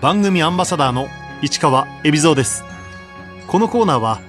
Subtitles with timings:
[0.00, 1.08] 番組アンバサダーの
[1.42, 2.62] 市川恵比蔵です。
[3.48, 4.20] このコーナーは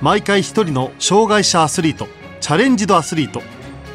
[0.00, 2.08] 毎回一人の障害者アスリート
[2.40, 3.42] チャレンジドアスリート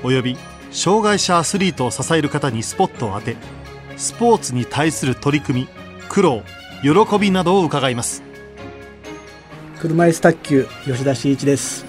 [0.03, 0.37] および
[0.69, 3.35] 障害者アスリートを支える方にスポットを当て
[3.97, 5.67] スポーツに対する取り組み
[6.07, 6.43] 苦労
[6.83, 8.21] 喜びなどを伺います。
[9.79, 11.83] 車椅子卓球吉田真一です。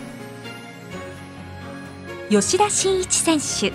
[2.31, 3.73] 吉田真一選手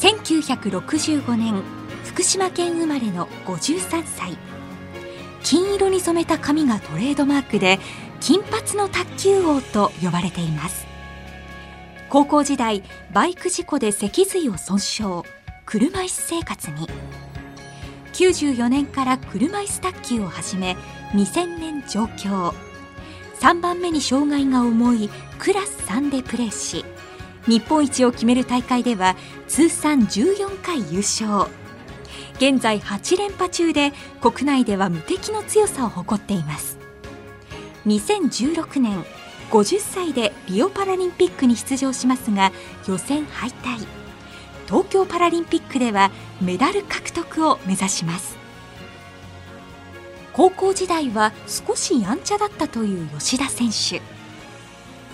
[0.00, 1.62] 1965年
[2.06, 4.49] 福島県生まれの53歳
[5.42, 7.78] 金色に染めた髪がトレードマークで
[8.20, 10.86] 金髪の卓球王と呼ばれています。
[12.08, 12.82] 高校時代
[13.12, 15.22] バイク事故で脊髄を損傷。
[15.64, 16.88] 車椅子生活に。
[18.12, 20.76] 94年から車椅子卓球を始め
[21.12, 22.54] 2000年上京。
[23.40, 26.84] 3番目に障害が重いクラス3でプレーし
[27.46, 29.16] 日本一を決める大会では
[29.48, 31.48] 通算14回優勝。
[32.40, 36.78] 現在8連覇中で国内では無敵の強さを誇っています。
[37.84, 39.04] 2016年
[39.50, 42.50] 50歳でリオパラリンピックに出場しますが
[42.88, 43.86] 予選敗退。
[44.66, 46.10] 東京パラリンピックでは
[46.40, 48.38] メダル獲得を目指します。
[50.32, 54.00] 高校時代は少しやんちゃだったという吉田選手。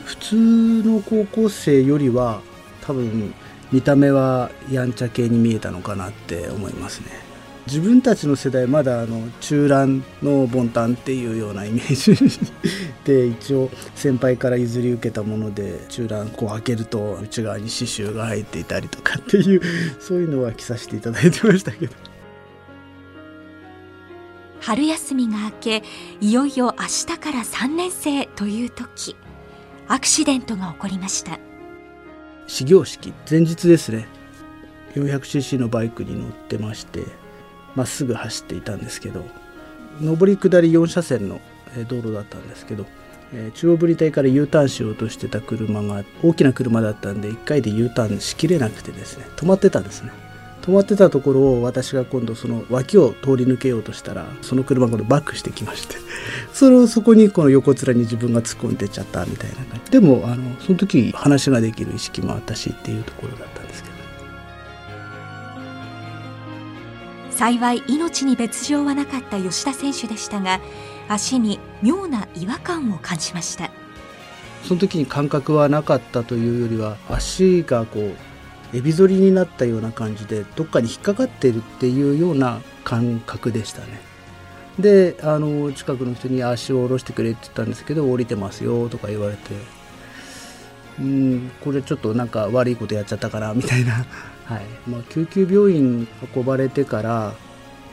[0.04, 2.40] 普通の高校生よりは
[2.82, 3.34] 多分
[3.72, 7.26] 見た目はやんちゃ系に見えたのかなって思いますね。
[7.66, 12.40] 自分たちの世代まだあの中乱のボンタンっていうようなイメージ
[13.04, 19.60] で一応先輩から譲り受けたもので中乱こう開けると内側に刺繍が入っていたりとかっていう
[19.98, 21.92] そういうのは着させていただいてましたけど。
[24.60, 25.82] 春休みが明け
[26.20, 29.14] いよいよ明日から3年生という時
[29.86, 31.55] アクシデントが起こりました。
[32.46, 34.06] 始業式前日ですね。
[34.94, 37.04] 400cc のバイクに乗ってまして
[37.74, 39.24] まっすぐ走っていたんですけど
[40.00, 41.40] 上り下り4車線の
[41.88, 42.86] 道路だったんですけど
[43.54, 50.12] 中央分離帯から U ターンしようとしてた車が大きな車だったんで1回で U ターンしきれなくてですね止まってたんですね。
[50.66, 55.94] 止まってたところを私が今度その脇を通り抜けようとしたらその車がバックしてきまして
[56.52, 59.92] それをそこにこの横面に自分が突っ込んでっちゃったみたいな感じ。
[59.92, 63.96] でもあのその時話ができる意識もあったしっていうところだったんですけど。
[67.30, 70.58] 幸い命に別状はなかった吉田選手でしたが
[71.06, 73.70] 足に妙な違和感を感じました。
[74.64, 78.35] その時に感覚はなかったというよりは足がこう
[78.74, 84.00] エビ反りになったような感じでどっかに引っかかってるっていうような感覚でしたね。
[84.78, 89.54] であの近くの人に足を下ろしてくれって言ったんですけど降りてますよとか言われて。
[90.98, 94.06] うんこれちょっとなんか悪いことやっちゃったかなみたいな。
[94.44, 94.62] はい。
[94.88, 97.34] まあ、救急病院運ばれてから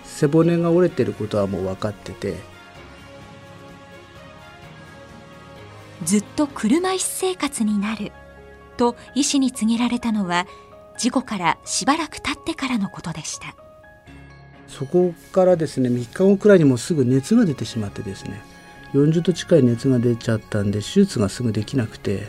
[0.03, 2.35] 背骨が折れてることはもう分かってて。
[6.03, 8.11] ずっと車椅子生活になる。
[8.75, 10.47] と医師に告げられたのは
[10.97, 13.55] 事故からしばらく経ってからのことでした。
[14.67, 18.41] そこからですね3日後くらいにもすぐ熱が出てしまってですね
[18.93, 22.27] 40度近い熱が出ちゃったんで手術がすぐできなくて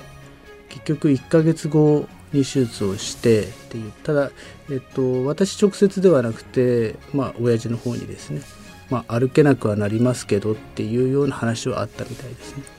[0.68, 4.30] 結局1ヶ月後に手術をしてっていうただ、
[4.70, 8.42] えっと、私直接ではなくてまあ親父の方にですね、
[8.90, 12.73] まあ、歩けなくはなりますけどっていうような話はあったみたいですね。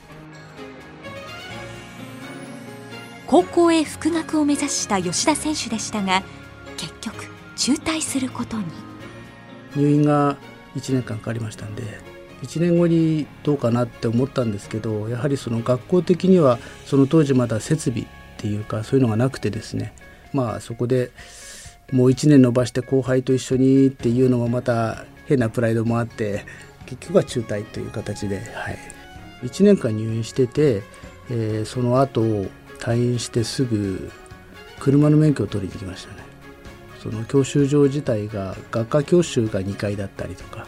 [3.26, 6.22] 高校へ復学を目指した吉田選手でしたが
[6.76, 7.26] 結局
[7.56, 8.64] 中退することに。
[9.74, 10.36] 入院が
[10.76, 11.82] 1年間かかりましたんで
[12.42, 18.06] 1年後にどうかなって思ったんですけどやはりその学校的にはその当時まだ設備っ
[18.38, 19.92] ていうかそういうのがなくてですね
[20.32, 21.10] まあそこで
[21.92, 26.44] もう1年延ばして後輩と一緒にっていうのもまた変なプライドもあって
[26.86, 28.78] 結局は中退という形で、はい、
[29.42, 30.82] 1年間入院してて、
[31.30, 32.46] えー、その後
[32.78, 34.10] 退院してすぐ
[34.78, 36.26] 車の免許を取りに行きましたね。
[37.02, 40.66] その教習所自体が学科教習が2階だったりとか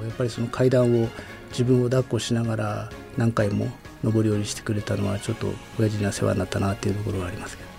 [0.00, 1.08] やっぱりその階段を
[1.50, 3.66] 自分を抱っこしながら何回も
[4.04, 7.72] 上り下りしてくれたのはちょっと親父には世話になったなっていうところはありますけど。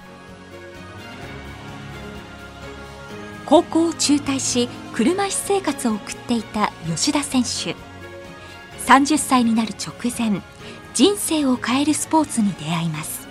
[3.46, 7.76] 高校を中退し車椅子生活を送っていた吉田選手。
[8.86, 10.42] 30歳になる直前
[10.94, 13.23] 人生を変えるスポーツに出会います。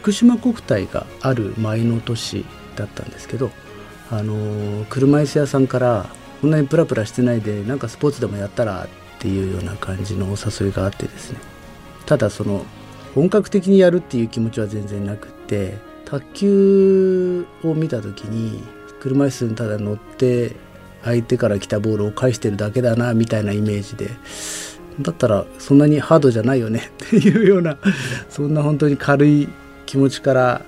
[0.00, 3.50] 福島国体がある前の年だったんですけど
[4.10, 6.06] あの車椅子屋さんから
[6.40, 8.88] こんなにプラプラしてないでなんかスポーツでもやったらっ
[9.18, 11.38] ていうような感じのお誘いがあってですね。
[12.06, 12.64] ただその
[13.14, 18.62] 本格的にやるっていう気持ちは全然なくって卓球を見た時に
[19.00, 20.56] 車椅子にただ乗って
[21.04, 24.10] 相手から来たボールを返してるだけだなみたいなイメージで
[25.02, 27.78] だったらそんなにハードじゃないよねっていうような
[28.28, 29.48] そんな本当に軽い
[29.90, 30.62] 気持ちから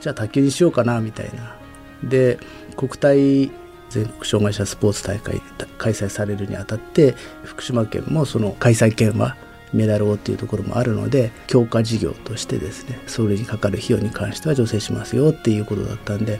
[0.00, 1.56] じゃあ卓球にしようかなみたいな
[2.04, 2.38] で
[2.76, 3.50] 国体
[3.90, 5.42] 全国障害者スポーツ大会
[5.78, 9.36] 開催されるにあたって福島県もその開催権は
[9.72, 16.38] メダルをっていうところもあるので強化事業としてですねそれにかかる費用に関しては助成しますよっていうことだったんで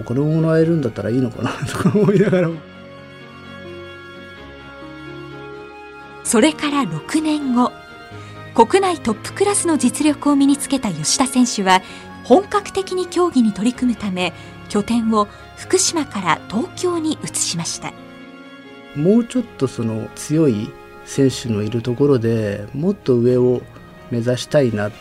[0.00, 2.50] お金をもらえるんだったらいいのかなとか思いながら。
[6.24, 7.70] それから6年後
[8.54, 11.82] 国内トップクラスの実力を身につけた吉田選手は
[12.22, 14.32] 本格的に競技に取り組むため
[14.68, 17.92] 拠点を福島から東京に移しました。
[18.96, 20.70] もうちょっとその強い
[21.04, 23.60] 選手のいるところでもっと上を
[24.10, 24.92] 目指したいな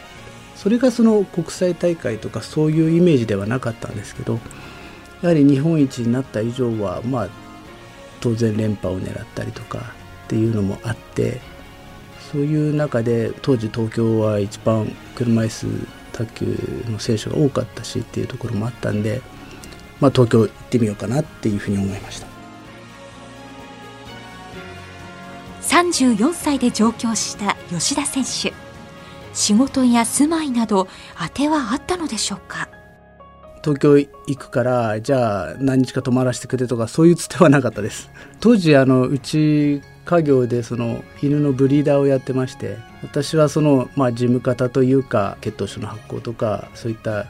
[0.56, 4.40] それがその国際大会とかそういうイメージではなかったんですけど
[5.22, 7.30] やはり日本一になった以上はまあ
[8.20, 9.94] 当然連覇を狙ったりとか
[10.26, 11.40] っていうのもあって
[12.34, 15.68] そういう中で当時東京は一番車椅子
[16.12, 19.22] 卓球の選手が多かったしっていうところもあったんで、
[20.02, 22.28] まあ、東京行ってみようかなっていうふうに思いました。
[25.62, 28.54] 34歳で上京した吉田選手。
[29.34, 30.88] 仕事や住まいなど
[31.18, 32.68] 当てはあったのでしょうか？
[33.64, 38.12] 東京行くからじゃあ何日か泊まらせてくれとかそういうつてはなかったです。
[38.40, 47.28] 当時あのうち家業でその犬のブリーダーをやってまして私はその、まあ、事務方というか血統書の発行とかそういった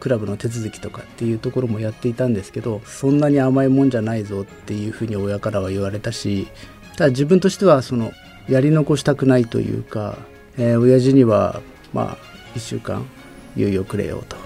[0.00, 6.48] クラブの手続きとかっていうところもやっていたんですけどそんなに甘いもんじゃないぞっていうふうに親からは言われたし
[6.96, 8.12] ただ自分としてはその
[8.48, 10.18] やり残したくないというか、
[10.56, 11.60] えー、親父には
[11.92, 12.18] まあ
[12.56, 13.06] 1週間
[13.56, 14.36] 猶予くれよと。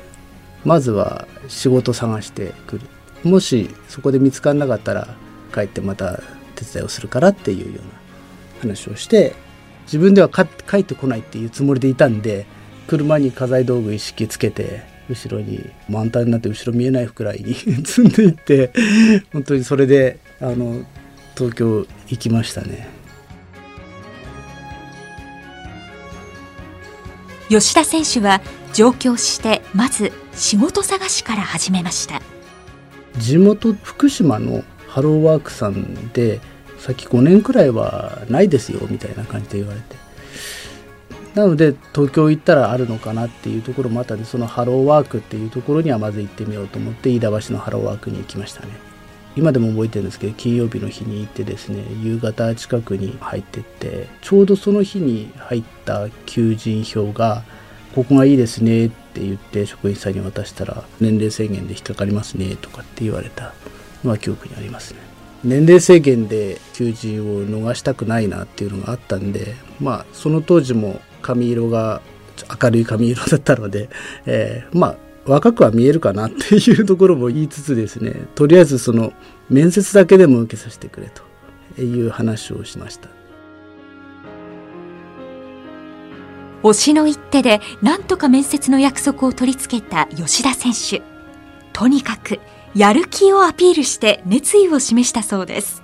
[0.64, 2.86] まずは仕事探してくる。
[3.24, 5.16] もしそこで見つからなかったら
[5.52, 6.20] 帰ってまた
[6.64, 7.92] 手伝いをするからっていうような
[8.60, 9.34] 話をして
[9.84, 10.42] 自分では帰
[10.78, 12.46] ってこないっていうつもりでいたんで
[12.86, 17.54] 車に家財道具一式つけて後ろに満タンになって後ろ見えないくらいに
[17.84, 18.72] 積んでいって
[19.32, 20.84] 本当にそれであの
[21.36, 22.88] 東京行きましたね。
[27.48, 28.40] 吉田選手は
[28.72, 32.22] 上京してまず仕事探しから始めました。
[33.18, 36.40] 地元福島のハローワークさんで
[36.78, 39.96] 先5年くらいはないですよみたいな感じで言われて。
[41.34, 48.68] なので東京行ったらあるのかなっていうところもあったんでそのハローワークっていうところにはまず行ってみようと思って飯田橋のハローワークに行きましたね。
[49.36, 57.44] 今でも覚えてるんですけど金曜日の日に行ってですね夕方近くに入ってってちょうどその日に入った求人票が
[57.94, 63.54] 「ここがいいですね」って言って職員さんに渡したら「年齢制限で引っかかりますね」とかって言われた。
[64.04, 65.00] のは記憶にありますね。
[65.42, 72.02] 年齢制限で求人を逃したくないなっていうのがあったんでまあその当時も髪色が
[72.62, 73.88] 明るい髪色だったので、
[74.26, 79.12] えー、まあ若くは見えるかなっていうところも言いつつですねとりあえずその
[79.48, 81.10] 面接だけでも受けさせてくれ
[81.76, 83.08] という話をしました。
[86.62, 91.02] 推しの一手で何とか面接の約束を取り付けた吉田選手。
[91.72, 92.38] とにかく
[92.74, 95.82] やる気をアピールして熱意を示したそうです。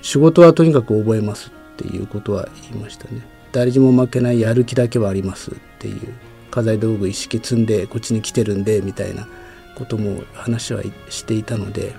[0.00, 3.26] 仕事はとにかく覚えますっていうことは言いましたね。
[3.52, 6.14] 誰にも負けないやる気だけはありますっていう。
[6.52, 9.26] 家財道具一式積んでこっちに来てるんでみたいな
[9.74, 11.94] ことも話はしていたので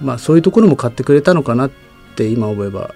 [0.00, 1.70] まあそういうところも買ってくれたのかなっ
[2.16, 2.94] て今思えば。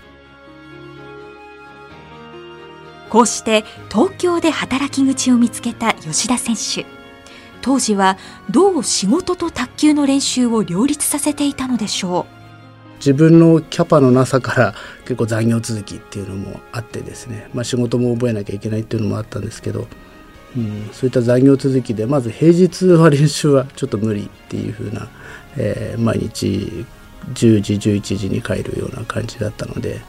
[3.10, 6.84] こうして東京で働き口を見つけた吉田選手
[7.64, 8.18] 当時は
[8.50, 12.96] どう仕事と卓球の練習を両立させていたのでしょう？
[12.98, 19.88] 自分のキャパのなさから結構残業続きっていうのもあってですね、まあ、仕事も覚えなきゃいけないっていうのもあったんですけど、
[20.54, 25.08] うん、そういった残業続きでまず平日は練習はちょっと無理っていう風な、
[25.56, 26.84] えー、毎日
[27.32, 30.02] 10時11時に帰るような感じだったので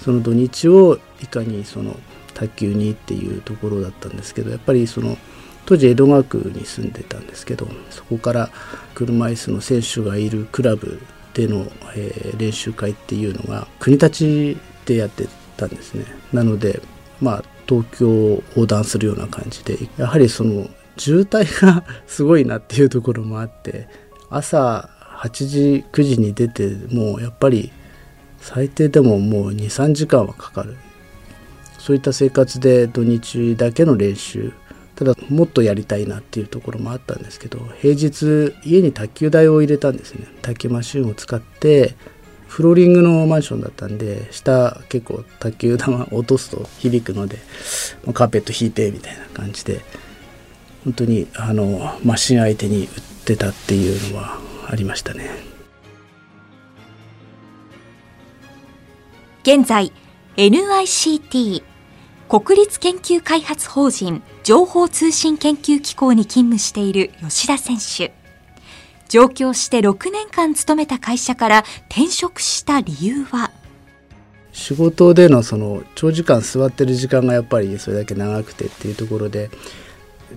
[0.00, 1.94] その土日をいかにその
[2.32, 5.18] 卓球にっていうところだったんですけどやっぱりその
[5.66, 8.50] 当時江戸川区に住んでたんですけどそこから
[8.94, 11.02] 車椅子の選手がいるクラブ
[11.34, 14.56] での、えー、練習会っていうのが国立
[14.86, 16.04] でやってたんですね。
[16.32, 16.80] なので
[17.20, 23.88] まあ東京を横断するような感じでやはりその渋滞がすごいなっていうところもあって
[24.30, 27.72] 朝8時9時に出てもうやっぱり
[28.40, 30.76] 最低でももう23時間はかかる。
[31.78, 34.52] そういった生活で土日だけの練習
[34.96, 40.26] ただもっとやりたいなっていうところもあったんですけど平日家に卓球台を入れたんですね。
[40.42, 41.94] 卓球マシンを使って、
[42.48, 47.38] フローリングのマンションだったんで下結構卓球玉落とすと響くので
[48.14, 49.82] カーペット引いてみたいな感じで
[50.84, 52.88] 本当にあのマシン相手に売っ
[53.26, 54.38] てたっていうのは
[54.68, 55.28] ありましたね。
[59.42, 59.92] 現在
[60.36, 61.62] NICT
[62.28, 68.12] 国立研究開発法人情報通信研究機構に勤務している吉田選手。
[69.08, 73.52] 上京して6年間勤めた会社から転職した理由は？
[74.52, 79.48] 仕事でのその長時間座ってる時間がやっぱりそれだけ長くてっていうところで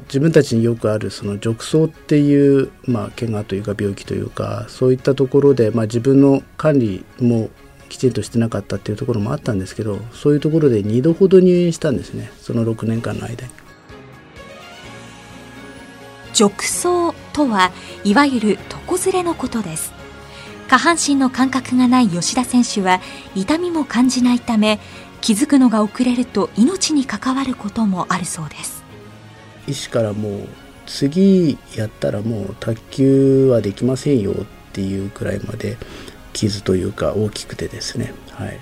[0.03, 7.49] 自分たちによくあるその褥瘡っていう、まあ、怪我というか病気というかそういったところで、まあ、自分の管理も
[7.89, 12.31] きちんとしてなかったっていうところもあったんですけどそういうところで2度ほど入院したんですね。
[12.39, 13.51] その6年間の間に。
[16.33, 17.71] 褥瘡とは
[18.05, 19.91] いわゆる床ずれのことです。
[20.69, 23.01] 下半身の感覚がない吉田選手は
[23.35, 24.79] 痛みも感じないため
[25.19, 28.83] 気づくのが遅れると命に関わることもあるそうです。
[29.67, 30.47] 医師からもう
[30.85, 34.35] 次やったらもう卓球はできませんよっ
[34.71, 35.77] ていうくらいまで
[36.33, 38.13] 傷というか大きくてですね。
[38.31, 38.59] はい。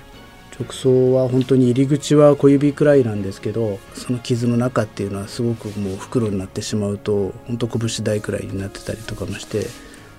[0.58, 9.66] 直送は本当に入り口は小指くらいなんですけどその傷の中っていうのはすごくもう袋になってしまうと本当拳大くらいになってたりとかもして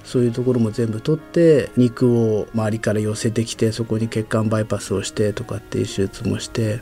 [0.06, 6.80] そういうところも全部取って肉を周りから寄せてきてそこに血管バイパスをしてとかっていう手術もして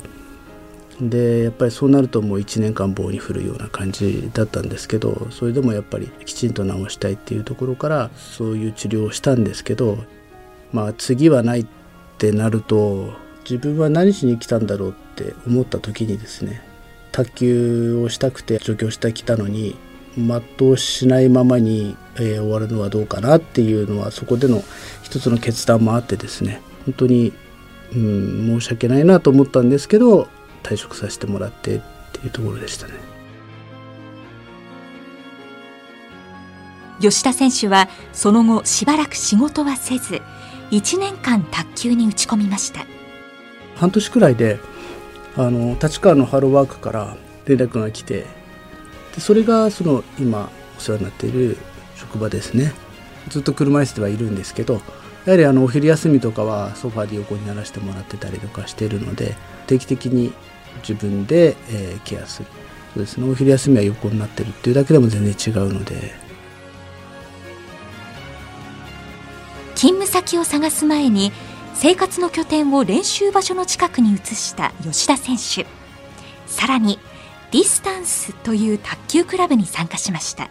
[1.01, 9.97] でやっぱりそうなるともう1年間棒に振るような感じだったんですけどそれでもやっぱりきちんと治したいっていうところからそういう治療をしたんですけど
[10.71, 11.67] まあ次はないっ
[12.17, 13.13] てなると
[13.49, 16.61] 自分は何しに来たんだろうって思った時にですね
[17.11, 19.75] 卓球をしたくて上京してきたのに
[20.17, 24.63] 全うしないままに、えー、終わるのはどうかなっていうのはそこでの
[25.03, 27.33] 一つの決断もあってですね本当に、
[27.93, 30.27] うん、申し訳ないなと思ったんですけど
[30.63, 31.81] 退職させてもらってっ
[32.13, 32.93] ていうところでしたね。
[36.99, 40.21] 吉田選手はその後しばらく仕事はせず
[40.71, 42.85] 1年間卓球に打ち込みました。
[43.75, 44.59] 半年くらいで
[45.35, 48.25] あの立川のハローワークから連絡が来て
[49.15, 51.57] でそれがその今お世話になっている
[51.95, 52.73] 職場ですね。
[53.29, 54.81] ずっと車椅子ではいるんですけど
[55.25, 59.35] やはりあのお昼休みとかはソファーで横にならしてもらってたりとかしてるので
[59.67, 60.33] 定期的に
[60.87, 62.47] 自分で、えー、ケアする。
[62.93, 63.29] そうですね。
[63.29, 66.26] お昼休みは横になってるっていうだけでも全然違うので。
[69.77, 71.31] 勤務先を探す前に
[71.75, 75.67] 生活の拠点を練習場所の近くに移した吉田選手。
[76.47, 76.97] さらに
[77.51, 80.49] ディスタンスという卓球クラブに参加しました。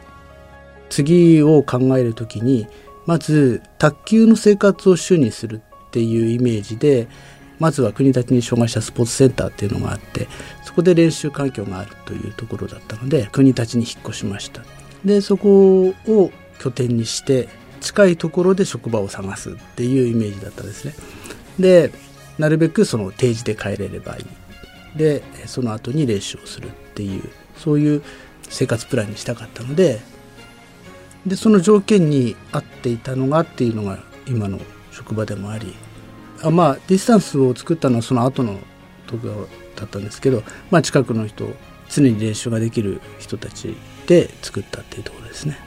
[0.90, 2.68] 次を考える時に
[3.04, 7.08] まず卓球の生活を主にするっていうイメージで
[7.58, 10.28] まずは国立に障害者スポーツセンターっていうのがあって
[10.62, 14.62] そこで練習環境があるというところだったので国立に引っ越しました。
[15.04, 16.30] でそこを
[16.60, 17.48] 拠点にして
[17.80, 20.94] 近いところで職場を探すっていうイメージだったんですね
[21.58, 21.92] で
[22.38, 27.22] なるべくその定時で帰れればいいでその後に練習をするっていう
[27.56, 28.02] そういう
[28.48, 30.00] 生活プランにしたかったので
[31.26, 34.58] でその条件に合っていたのがっていうのが今の
[34.92, 35.74] 職場でもあり
[36.42, 38.58] あまあディスタンスを作ったのはその後の
[39.06, 39.26] 時
[39.76, 41.48] だったんですけど、まあ、近くの人
[41.88, 45.65] 常に練習ができる人たちで作ったっていうところですね。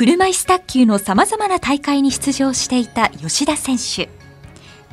[0.00, 4.08] 車椅子卓球のさまざまな大会に出場していた吉田選手。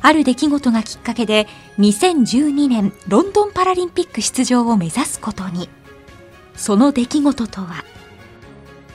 [0.02, 1.46] ある出来事がきっかけで
[1.78, 5.70] 2012年ロンドンパラリンピック出場を目指すことに。
[6.56, 7.86] その出来事とは？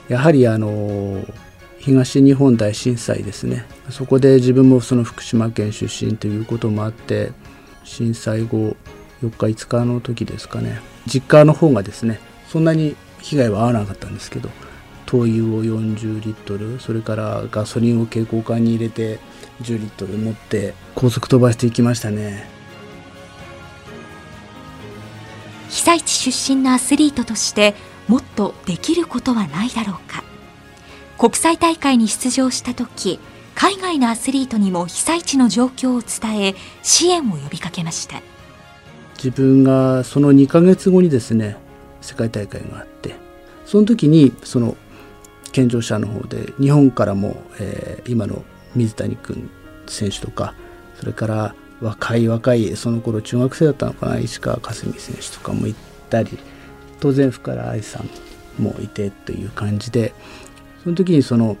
[0.08, 1.24] やはりあの
[1.78, 3.66] 東日本大震災ですね。
[3.90, 7.32] そこで自分もその福島県出身ということもあって
[7.82, 8.76] 震災後
[9.20, 10.80] 4日5日の時ですかね。
[11.12, 14.48] 実家の方がですねそんなに被害は合わなかったんですけど
[15.14, 19.20] 灯油を40リットルそれからガソリンを蛍光管に入れて
[19.62, 22.52] 10リットル持って高速飛ばしていきましたね。
[25.68, 27.74] 被災地出身のアスリートとして
[28.08, 30.24] もっとできることはないだろうか。
[31.16, 33.20] 国際大会に出場した時
[33.54, 38.20] 海外のアスリートにも被災地の状況を伝え支援を呼びかけました。
[39.16, 41.56] 自分がその2ヶ月後にですね
[42.00, 43.14] 世界大会があって
[43.64, 44.76] その時にその
[45.54, 48.42] 健常者の方で日本からも、えー、今の
[48.74, 49.48] 水谷君
[49.86, 50.52] 選手とか
[50.96, 55.78] それから若い若いその頃中学生だったのかな石川佳純選手とかも行っ
[56.10, 56.38] たり
[56.98, 60.12] 当然福原愛さんもいてという感じで
[60.82, 61.56] その時にその、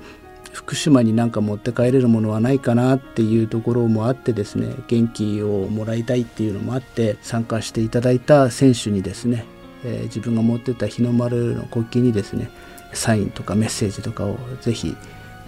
[0.52, 9.46] 福島になんか持って帰れるものはないかなっていうところもあってですね元気をもらいたいっていうのもあって参加していただいた選手にですね、
[9.84, 12.50] えー、自分が持ってた日の丸の国旗にですね
[12.94, 14.96] サインとかメッセージとかをぜひ、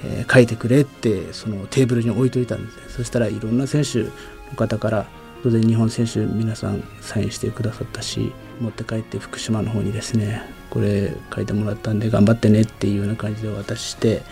[0.04, 4.10] えー、書いてくれってそのテーブルに置いといたんですそしたらいろんな選手の
[4.56, 5.06] 方から
[5.42, 14.22] 当然日本選手皆さんサインしてくださったし持って帰って福島の方にですねこれ書いてもらったんで頑張ってねっていうような感じで渡して、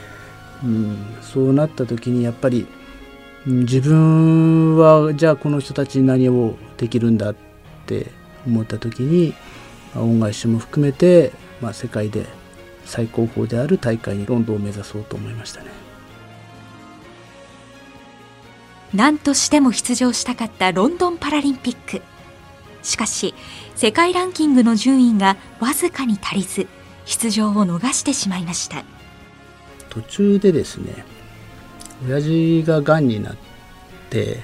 [0.64, 2.66] うん、そうなった時にやっぱり
[3.46, 7.36] 自分はじゃあこの人たちに何をできるんだっ
[7.86, 8.06] て
[8.46, 9.34] 思った時に
[9.94, 12.26] 恩返しも含めて、まあ、世界で
[12.84, 15.66] 最高峰である大会にロンドンを目指そうと思いましたね。
[18.92, 22.02] 何としても出場したかったロンドンパラリンピック。
[22.82, 23.34] しかし
[23.74, 26.68] 世界ランキングの順位がわずかに足りず
[27.06, 28.84] 出場を逃してしまいました。
[29.88, 31.04] 途中でですね
[32.06, 33.36] 親父ががんになっ
[34.10, 34.40] て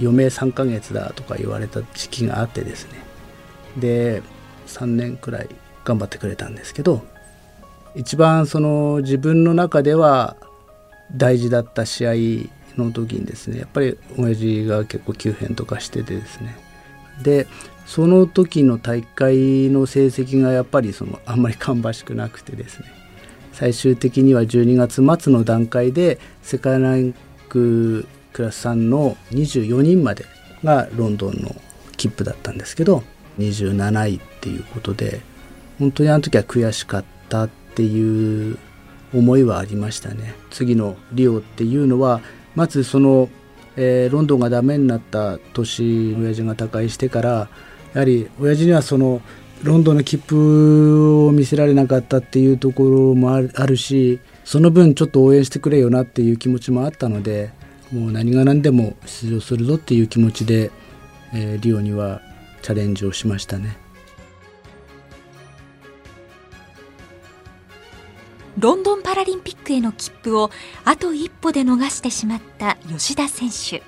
[0.00, 3.02] 余命3ヶ月だとか言われた時期があってですね。
[3.76, 4.22] で
[4.66, 5.48] 3年くらい
[5.84, 7.04] 頑張ってくれたんですけど
[7.94, 10.36] 一番その自分の中では
[11.14, 12.12] 大事だった試合
[12.76, 16.56] の時にですねやっぱり親父が結構急変とかしててですね。
[17.22, 17.46] で
[17.86, 22.86] その時の大会の成績がやっぱりそのあんまり芳しくなくてですね。
[23.52, 27.14] 最終的には12月末の段階で世界ラン
[27.48, 30.24] ククラス3の24人まで
[30.62, 31.54] がロンドンの
[31.96, 33.02] 切符だったんですけど
[33.38, 35.20] 27位っていうことで
[35.78, 38.58] 本当にあの時は悔しかったってていう
[39.14, 42.20] 思いはありましたね次のリオっていうのは
[42.54, 43.28] まずその、
[43.76, 47.48] えー、ロンドンがダメになった年親父が他界してから
[47.92, 49.20] やはり親父にはその
[49.62, 57.52] ロンドンの切符を見せられなかったっていうところもあるしその分ちょっと応援してくれよなっていう気持ちもあったので
[57.92, 60.70] もう何が何でも出場するぞっていう気持ちで、
[61.34, 62.22] えー、リオには
[62.62, 63.76] チャレンジをしましたね。
[68.60, 70.50] ロンドンパラリンピックへの切符を
[70.84, 73.82] あと一歩で逃してしまった吉田選手。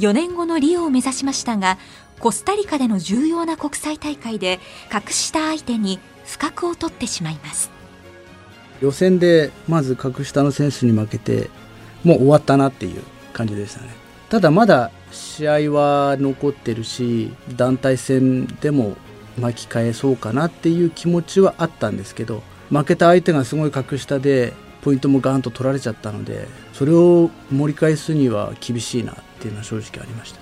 [0.00, 1.78] 4年後のリオを目指しましたが
[2.18, 4.58] コスタリカでの重要な国際大会で
[4.90, 7.70] 格下相手に不覚を取ってしまいます。
[8.80, 11.48] 予選でまず格下の選手に負けて
[12.02, 13.02] もう終わったなっていう
[13.32, 13.90] 感じでしたね。
[14.28, 18.96] ただまだ試合は残ってるし団体戦でも
[19.38, 30.40] 巻き返そうかなっていう気持ちはあったんですけど負けた相手がすごい格下でポイントもガーンと取られちゃったのでそれを盛り返すには厳しいなっていうのは正直ありました。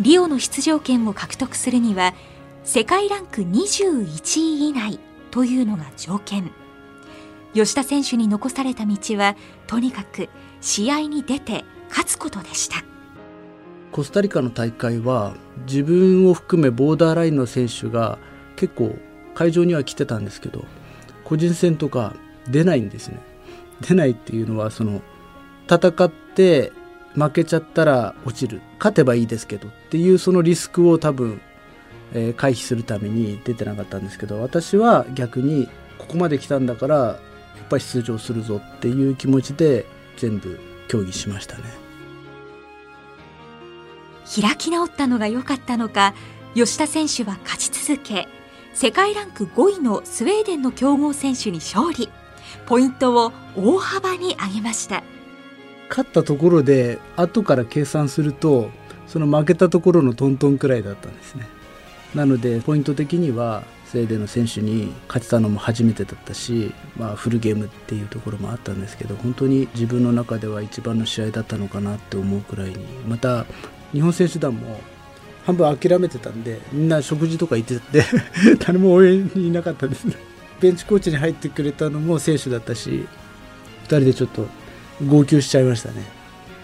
[0.00, 2.14] リオの出場権を獲得するには
[2.64, 4.98] 世界ランク21位以内
[5.30, 6.50] というのが条件。
[7.54, 10.28] 吉田選手に残された道はとにかく
[10.60, 12.84] 試合に出て勝つことでした。
[13.92, 15.34] コスタリカの大会は
[15.66, 18.18] 自分を含めボーダーラインの選手が
[18.56, 18.96] 結構
[19.36, 20.64] 会場には来てたんですけど
[21.24, 22.16] 個人戦とか
[22.48, 23.20] 出ないんですね。
[23.80, 25.02] 出ないっていうのはその
[25.68, 26.72] 戦って
[27.14, 28.62] 負けちゃったら落ちる。
[28.78, 31.40] 勝てばいいですけどっていうそのリスクを多分、
[32.14, 35.68] えー、回避するために出てなかったんですけど私は逆に
[35.98, 37.12] ここまで来たんだからや
[37.64, 39.84] っぱり出場するぞっていう気持ちで
[40.16, 41.64] 全部競技しましたね。
[44.40, 46.14] 開き直ったのが良かったのか
[46.54, 48.28] 吉田選手は勝ち続け
[48.76, 52.10] 世界ランク5位のスウェーデンの強豪選手に勝利。
[52.66, 55.02] ポイントを大幅に上げました。
[55.88, 58.68] 勝ったところで後から計算すると
[59.06, 61.46] その負けたところのトントンくらいだったんですね。
[62.14, 72.76] なのでポイント的にはスウェーデンの選手に勝てたのも初めてだったし、まあ、フルゲームっていうところもあったんですけど本当に自分の中では一番の試合だったのかなって思うくらいに
[73.08, 73.46] また
[73.92, 74.80] 日本選手団も
[75.46, 78.04] 半分諦めてたんでみんな食事とか行ってて
[78.66, 80.16] 誰も応援にいなかったですね。
[80.60, 83.06] ベンチコーチに入ってくれたのも選手だったし
[83.84, 84.46] 2人でちょっと
[85.06, 86.02] 号泣しちゃいましたね。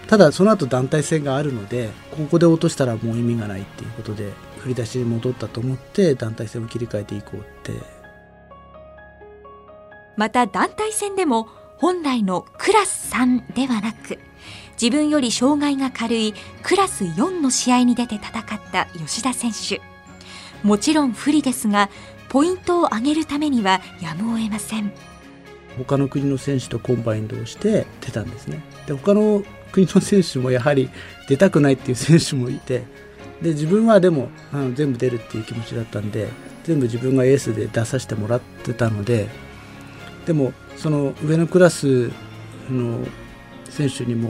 [0.07, 7.71] ただその後団体戦があるのでここで落としたらもう意味がないっていうことで振り出しに戻ったと思って団体戦を切り替えていこうって。
[10.17, 14.19] また団体戦でも本来のクラス3ではなく
[14.81, 19.81] 自分より障害が軽いクラス4の試合に出て戦った吉田選手。
[20.63, 21.89] もちろん不利ですが
[22.29, 24.91] ポイントを上げるためにはやむを得ません。
[25.77, 28.63] 他の国の選手とコンバインドをして出たんですね。
[28.87, 30.89] で他の国の選手もやはり
[31.27, 32.83] 出たくないっていう選手もいて
[33.41, 36.29] で自分はでもあの全部出るっていう気持ちだったんで
[36.63, 39.27] 全部自分がエースで出させてもらってたので
[40.25, 42.11] でもその上のクラス
[42.69, 43.05] の
[43.69, 44.29] 選手にも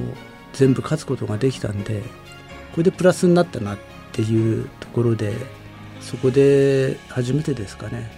[0.54, 2.02] 全部勝つことができたんで
[2.72, 3.78] これでプラスになったなっ
[4.12, 5.34] ていうところで
[6.00, 8.10] そこで初めてですかね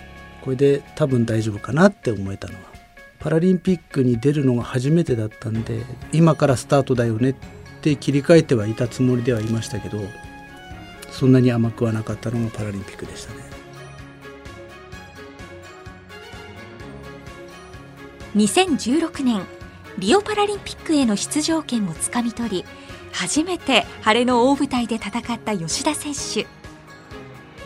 [0.41, 2.59] これで多分大丈夫かなって思えたのは
[3.19, 7.35] パラリンピックに出るのが初めてだったんで今からスタートだよねっ
[7.81, 9.99] て切り替えてはいたつもりではいましたけど
[11.11, 13.45] そんなに甘くはなかったのがパラリンピックでしたね。
[18.35, 19.45] 2016年
[19.97, 22.65] リオパラリンピックへの出場権をつかみ取り
[23.13, 26.45] 初めて晴れの大舞台で戦った吉田選手。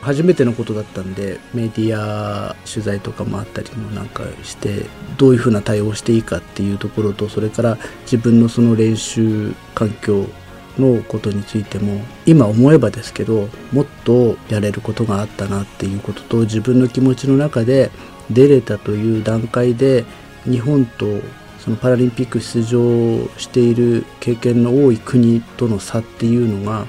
[0.02, 4.86] 初めてのことだったんでメディア取材とかもあったりもなんかして
[5.18, 10.28] どういうふうな対応していいかっていうところとそれから自分のその練習環境
[10.78, 17.92] のことについても今思えばですけどもっとやれることがあったなっていうことと自分の気持ちの中で
[18.32, 20.06] 出れたという段階で
[20.46, 21.06] 日本と
[21.60, 26.88] そのパラリンピック出場している経験の多い国との差っていうのが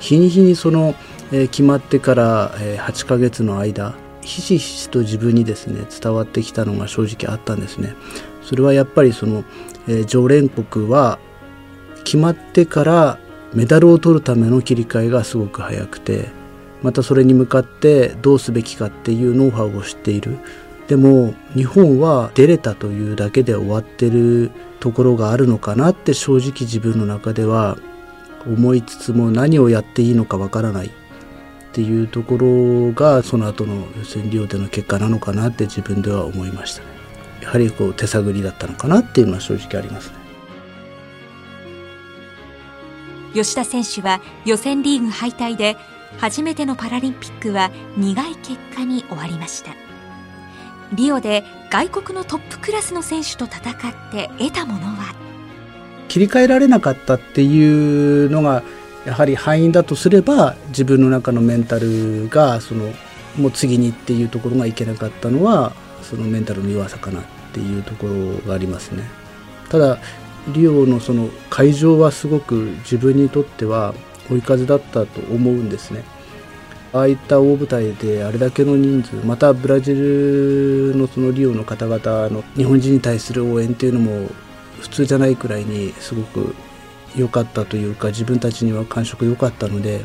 [0.00, 0.94] 日に日にその、
[1.32, 7.94] えー、決まってから、えー、8ヶ月の間ひしひしと自分にですね伝わってきたのが正直あったんですね。
[8.42, 9.44] それはやっぱりその、
[9.86, 11.18] えー、常連国は
[12.04, 13.18] 決まってから
[13.54, 16.28] メダルを取るための切り替えがすごく早くて
[16.82, 20.38] またそれに向かってどうすべきかっていうノウハウを知っている
[20.88, 27.76] でも日本は出れたというだけで終わってるところがあるのかなって正直自分の中では
[28.46, 30.90] 思いつつも何をやっていいのかわからないっ
[31.72, 36.88] ていうところがその後の予選リオでの結果なのかなって自分では思いましたね。
[37.42, 40.16] やはりこう手探りだったのかなっていうのは正直ありますね。
[43.34, 45.76] 吉田選手は予選リーグ敗退で
[46.16, 49.87] 初めてのパラリンピックは苦い結果に終わりました。
[50.92, 53.74] リオで外国のトップクラスの選手と戦っ
[54.10, 55.14] て得たものは？
[56.08, 58.62] 切り替えられなかったっていうのが
[59.04, 62.92] やはり敗因だとすれば自分の中のメンタルがその
[63.36, 69.04] もう次にっていうところがいけなかったのはそのメンタルの弱さかなっていうところがありますね。
[69.68, 69.98] ただ
[70.54, 73.94] リオのその会場はすごく自分にとっては
[74.30, 76.02] 追い風だったと思うんですね。
[76.92, 84.28] ああいった大舞台であれだけの人数またブラジルのそのリオの方々の日本人に対する応援っていうのも
[84.80, 86.54] 普通じゃないくらいにすごく
[87.16, 90.04] 良かったというか自分たちには感触良かったので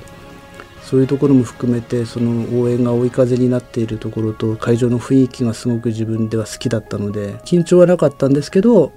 [0.82, 8.92] そういうところも含めてその応援が追い風になっているところと会場の雰囲気がすごく自分では好きだったので緊張はなかったんですけど、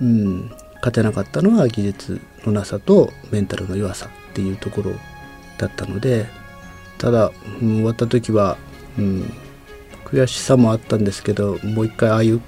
[0.00, 4.92] うん、勝てなかったのは技術のなさとメンタルの弱さっていうところ
[5.56, 6.26] だったので
[6.98, 8.56] ただ、うん、終わった時は、
[8.98, 9.32] うん、
[10.04, 12.40] 悔しさもあったんですけどもう一回ああいう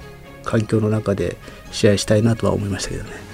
[0.43, 1.37] 環境の中で
[1.71, 3.27] 試合したいなとは思いましたけどね。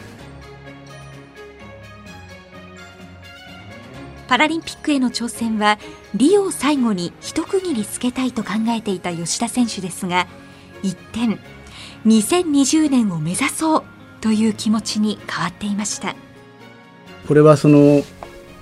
[4.34, 5.78] パラリンピックへの挑戦は
[6.16, 10.26] リオを最後に一区切りつけたいと考えていた吉田選手ですが
[10.82, 11.38] 一転
[12.08, 13.84] 2020年を目指そう
[14.22, 16.16] という気持ちに変わっていました
[17.28, 18.02] これはその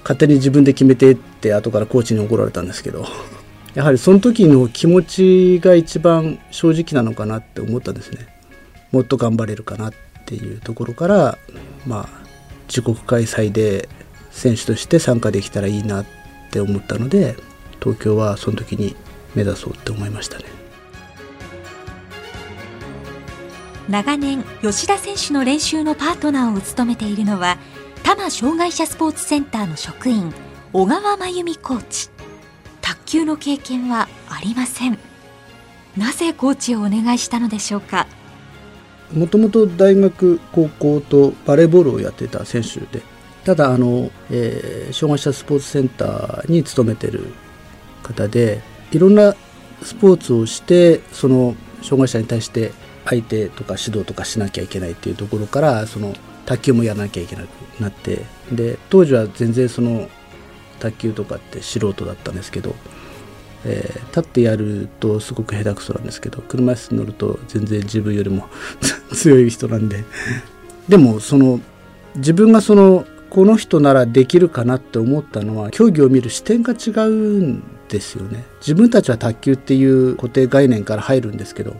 [0.03, 3.05] 勝手に自分で決めてって後からコーチに怒られたんですけど
[3.73, 8.27] やはりその時の気持ちが一番正直なのかなって思ったんですね。
[8.91, 9.93] もっと頑張れるかなっ
[10.25, 11.37] ていうところから
[11.85, 12.21] まあ
[12.67, 13.87] 自国開催で
[14.31, 16.05] 選手として参加できたらいいなっ
[16.51, 17.35] て思ったので
[17.81, 18.95] 東京はその時に
[19.35, 20.45] 目指そうって思いましたね。
[23.89, 27.57] 長年吉田選手の練習のパートナーを務めているのは
[28.03, 30.33] 多摩障害者スポーツセンターの職員
[30.73, 32.09] 小川真由美コーチ。
[32.81, 34.97] 卓球の経験はありません。
[35.95, 38.07] なぜコーチをお願いしたのでしょうか？
[39.13, 43.03] もともと大学高校とバレーボールをやってた選手で
[43.43, 47.33] ただあの、えー、障害者スポーツセンターに勤めてる
[48.03, 48.61] 方で
[48.91, 49.35] いろんな
[49.83, 52.71] スポーツをしてその障害者に対して
[53.05, 56.13] 相手とか指導とかしなきゃいけないっていうところからその
[56.45, 57.47] 卓球もやらなきゃいけなく
[57.81, 60.09] なってで当時は全然その
[60.79, 62.75] 卓球とかって素人だったんですけど、
[63.65, 68.47] えー、立ってやるとすごく下手くそなんですけど車椅子に乗ると全然自分よりも
[69.13, 70.03] 強い人なんで
[70.89, 71.59] でもその
[72.15, 78.43] 自分がそのこの人ならできるかなって思ったのは競技を見る視点が違うんですよね。
[78.59, 81.75] 自分たちは卓球っていう固定概念から入るんですけど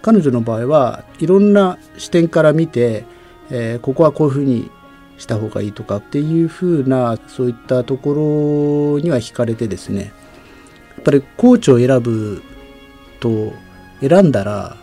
[0.00, 3.04] 彼女の場合はいろんな視点から見て、
[3.50, 4.70] えー、ここはこういうふうに
[5.18, 10.12] した方がいいとかっていうふうなそういったところには惹かれてですね
[10.96, 12.42] やっぱりコーチを選ぶ
[13.20, 13.52] と
[14.00, 14.76] 選んだら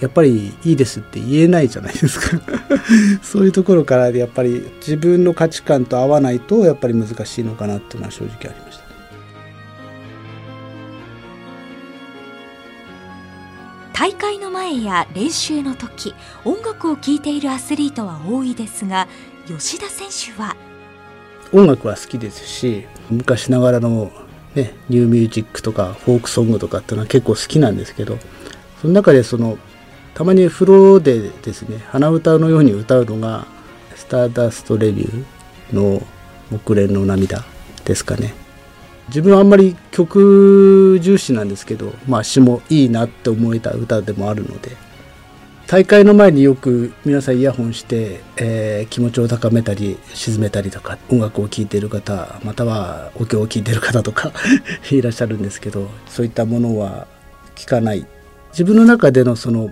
[0.00, 2.42] やっぱりいいですって言えないじゃないですか。
[3.22, 8.71] そういうところからやっぱり自分の価値観と合わないとやっぱり難しいのかなっていうのは正直ありまし
[13.92, 19.06] 大会の前や練習の時音楽を聴いているアスリートは多いですが
[19.46, 20.56] 吉田選手は
[21.52, 24.10] 音楽は好きですし昔ながらの、
[24.54, 28.18] ね、ニューミュージックとかフォークソングとかっていうのは結構好きなんですけど
[28.80, 29.58] その中でその
[30.14, 33.46] たまに風呂でですね鼻歌のように歌うのが
[33.94, 36.02] 「スターダストレビュー」の
[36.50, 37.44] 「木蓮の涙」
[37.84, 38.41] ですかね。
[39.08, 44.76] 自分はあんまり曲重視なんですけど、まあ詩もいいなって思えた歌でもあるので、
[45.72, 54.32] 大会の前によく皆さんイヤホンして、えー、気持ちを高めたり沈めたりとか音楽を聴いている方またはお経を聴いている方とか
[54.92, 57.06] いらっしゃるんですけどそういったものは
[57.54, 58.06] 聞かない。
[58.50, 59.70] 自分の中でのその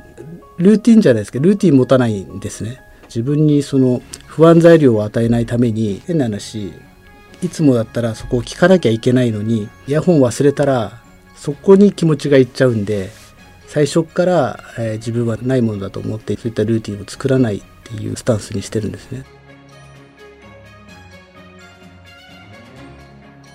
[0.56, 2.80] ルーティンじゃないですけどルーティン持たないんですね。
[3.04, 6.72] 自分にその不安材料を与えないために変な話
[7.42, 11.00] いつもだったらそこを聞かなきゃいけないのにイヤホン忘れたら
[11.34, 13.10] そこに気持ちがいっちゃうんで
[13.66, 19.24] 最初から、えー、自分はないものだと思ってそういったルーティンを作らないっていうスタンスにしてるんですね。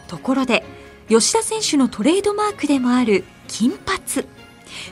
[0.08, 0.64] ところで
[1.10, 4.26] 吉田選手のトレードマークでもある金髪。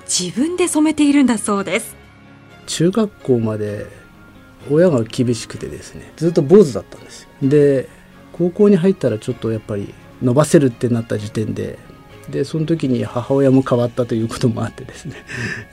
[0.06, 1.95] 自分で染めているんだそうです。
[2.67, 3.88] 中学校まで
[4.69, 7.29] 親が厳しくてですねずっと坊主だったんですよ。
[7.43, 7.89] で
[8.33, 11.77] 高校に入ったらちょっとやっぱり伸ばせるってなった時点で
[12.29, 15.15] でその時に母親も変わったということもあってですね、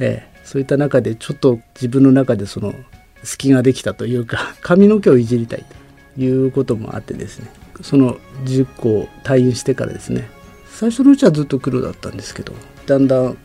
[0.01, 2.75] ええ、そういった中でちょっと自分の中でその
[3.23, 5.65] 隙ができたというか 髪の毛をいじりたい
[6.17, 7.47] ということもあってですね。
[7.83, 10.29] その10個退院してからですね。
[10.81, 12.55] 最初のうちはずっと黒だったんですけど
[12.87, 13.37] だんだん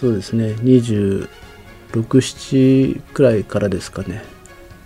[0.00, 4.24] そうですね267くらいからですかね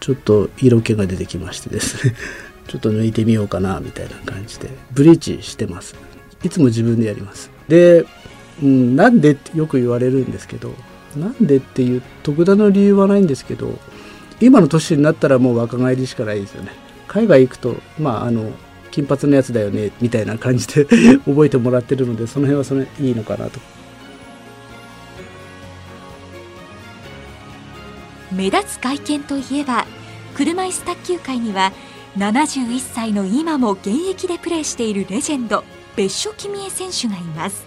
[0.00, 2.14] ちょっと色気が出てきましてですね
[2.68, 5.96] ちょっと抜いてみようかなみたいな感じでブリーチしてます。
[6.44, 7.50] いつも自分でやります。
[7.66, 8.04] で、
[8.62, 10.72] うん、なんでってよく言われるんですけど
[11.16, 13.78] なんでっていう特段の理由はないんですけど
[14.40, 16.70] 今の年になったらもう若返りしかないですよね。
[17.08, 18.52] 海外行くとまああの
[18.90, 20.84] 金髪のやつだよねみたいな感じで
[21.24, 23.60] 覚えてもらってるのでその辺はそれいいのかなと。
[28.30, 29.86] 目立つ会見といえば
[30.36, 31.72] 車椅子卓球界には
[32.18, 35.62] 71歳の今も現役でプレーしているレジェンド
[35.94, 37.64] 別所君江選手がいます。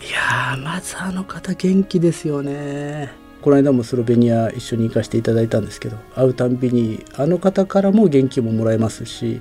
[0.00, 3.10] いやまずあの方元気ですよね。
[3.42, 9.40] この間もスロベニア一緒に行かせていただいたんですけど会うたんびにあの方からも元気ももらえますし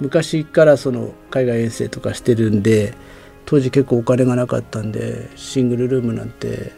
[0.00, 2.94] 昔からその海外遠征とかしてるんで
[3.44, 6.72] 当時結構お金がなかったんでシングルルームなんて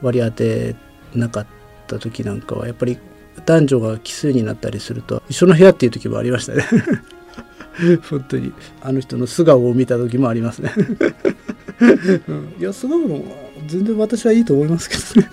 [0.00, 0.76] 割り当て
[1.14, 1.46] なかっ
[1.86, 2.98] た時なんかはやっぱり
[3.44, 6.64] 男女が奇数になったりすると一緒の部屋っていう時もありましたね。
[8.08, 8.52] 本当に。
[8.80, 10.72] あの人の素顔を見た時もありますね。
[12.28, 13.24] うん、いや素顔も
[13.66, 15.30] 全然私はいいと思いますけどね。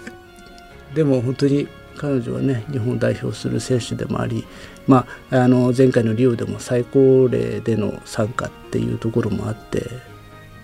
[0.93, 4.45] でも本当に彼女はね日本を代表する選手でもあり、
[4.87, 9.87] まあ、あの前回のリオでも最高齢での参加っていうところもあって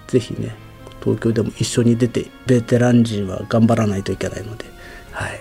[0.07, 0.55] 是非ね
[1.03, 4.65] 東京でも一緒に出てベテラン陣は頑張らないといけないので、
[5.11, 5.39] はい、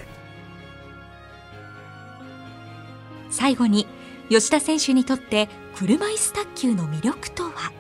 [3.39, 3.87] 最後に
[4.31, 7.73] 吉田選手にとって車椅子卓球の魅力とは？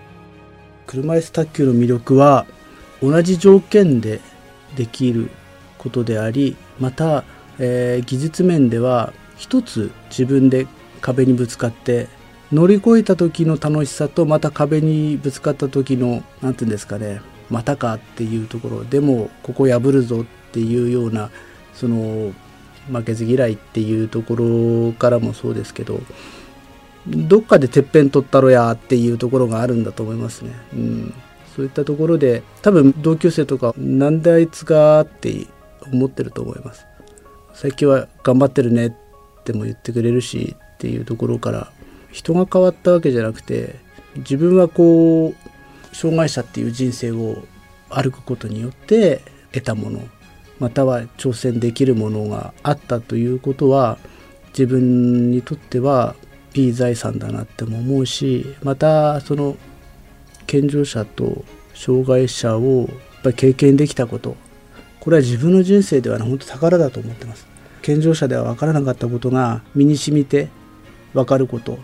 [0.86, 2.46] 車椅子卓球の魅力は
[3.02, 4.20] 同じ条件で
[4.76, 5.30] できる
[5.76, 7.24] ことでありまた、
[7.58, 10.68] えー、技術面では一つ自分で
[11.00, 12.06] 壁にぶつかって
[12.52, 21.32] 乗り越えた時の楽しさとまた壁にぶつかった時の何て言うんですかねまたかっていうところでもここ破るぞっていうような
[21.74, 22.32] その
[22.90, 26.00] 負けず嫌いっていうところからもそうですけど
[27.06, 30.52] どっかでてっぺん取ったろやっていうところがあるんだと思いますね。
[30.74, 31.14] うん、
[31.56, 35.46] そういったところで多分同級生とかなんであいつがって
[35.92, 36.86] 思ってると思います。
[37.54, 38.92] 最近は頑張ってるねっ
[39.44, 41.72] ても言ってくれるしっていうところから
[42.12, 43.76] 人が変わったわけじゃなくて
[44.16, 45.34] 自分はこ
[45.92, 47.42] う障害者っていう人生を
[47.88, 49.22] 歩くことによって
[49.52, 50.00] 得たもの
[50.58, 53.98] または挑戦できるものがあったということは
[54.48, 56.14] 自分にとっては
[56.54, 59.56] いい財産だなっても思うしまたその
[60.46, 61.44] 健常者と
[61.74, 62.88] 障害者をやっ
[63.22, 64.36] ぱり経験できたこと
[65.00, 67.46] これは自分の人生では、ね、本当宝だと思ってます。
[67.82, 70.48] 健常者では分からなかったことが身に染みて
[71.14, 71.78] 分かること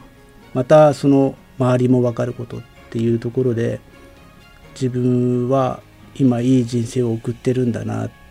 [0.52, 3.80] またその周りも分かることっていうところで
[4.74, 5.80] 自分は
[6.16, 8.23] 今いい人生を送ってるんだなって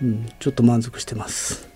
[0.00, 1.75] うん、ちょっと満足してます。